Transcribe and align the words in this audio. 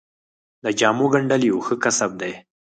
د 0.63 0.65
جامو 0.79 1.05
ګنډل 1.13 1.41
یو 1.49 1.57
ښه 1.65 1.75
کسب 1.83 2.11
دی 2.21 2.33